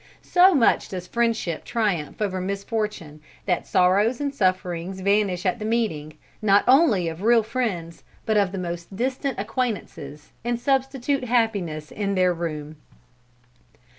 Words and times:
So 0.23 0.55
much 0.55 0.89
does 0.89 1.05
friendship 1.05 1.63
triumph 1.63 2.23
over 2.23 2.41
misfortune, 2.41 3.21
that 3.45 3.67
sorrows 3.67 4.19
and 4.19 4.33
sufferings 4.33 4.99
vanish 5.01 5.45
at 5.45 5.59
the 5.59 5.63
meeting, 5.63 6.13
not 6.41 6.63
only 6.67 7.07
of 7.07 7.21
real 7.21 7.43
friends, 7.43 8.03
but 8.25 8.35
of 8.35 8.51
the 8.51 8.57
most 8.57 8.95
distant 8.95 9.37
acquaintances, 9.39 10.31
and 10.43 10.59
substitute 10.59 11.25
happiness 11.25 11.91
in 11.91 12.15
their 12.15 12.33
room." 12.33 12.77